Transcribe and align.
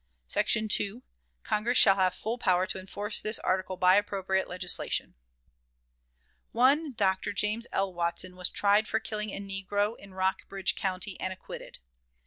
"SECTION 0.27 0.67
2. 0.67 1.03
Congress 1.43 1.77
shall 1.77 1.95
have 1.97 2.15
full 2.15 2.39
power 2.39 2.65
to 2.65 2.79
enforce 2.79 3.21
this 3.21 3.37
article 3.37 3.77
by 3.77 3.97
appropriate 3.97 4.47
legislation." 4.47 5.13
One 6.53 6.93
Dr. 6.93 7.31
James 7.33 7.67
L. 7.71 7.93
Watson 7.93 8.35
was 8.35 8.49
tried 8.49 8.87
for 8.87 8.99
killing 8.99 9.29
a 9.29 9.39
negro 9.39 9.95
in 9.99 10.15
Rockbridge 10.15 10.75
County, 10.75 11.19
and 11.19 11.31
acquitted. 11.31 11.77